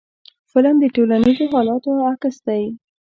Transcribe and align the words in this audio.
فلم 0.51 0.75
د 0.79 0.85
ټولنیزو 0.95 1.45
حالاتو 1.53 1.91
عکس 2.11 2.35
دی 2.47 2.63